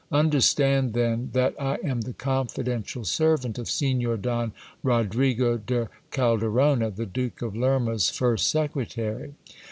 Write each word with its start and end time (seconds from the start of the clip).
Understand, 0.11 0.93
then, 0.93 1.29
that 1.33 1.53
I 1.61 1.77
am 1.83 2.01
the 2.01 2.13
confidential 2.13 3.03
servant 3.05 3.59
of 3.59 3.69
Signor 3.69 4.17
Don 4.17 4.51
Rodrigo 4.81 5.57
de 5.57 5.89
Calderona, 6.09 6.89
the 6.89 7.05
Duke 7.05 7.43
of 7.43 7.55
Lerma's 7.55 8.09
first 8.09 8.47
secretary. 8.49 9.35